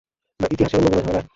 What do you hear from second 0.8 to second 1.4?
কোনো ঝামেলায়?